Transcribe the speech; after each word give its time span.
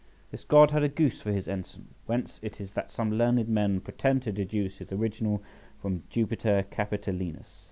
This 0.31 0.43
god 0.43 0.71
had 0.71 0.81
a 0.81 0.89
goose 0.89 1.21
for 1.21 1.31
his 1.31 1.47
ensign, 1.47 1.89
whence 2.07 2.39
it 2.41 2.59
is 2.59 2.71
that 2.71 2.91
some 2.91 3.11
learned 3.11 3.47
men 3.47 3.79
pretend 3.81 4.23
to 4.23 4.31
deduce 4.31 4.79
his 4.79 4.91
original 4.91 5.43
from 5.79 6.01
Jupiter 6.09 6.65
Capitolinus. 6.71 7.59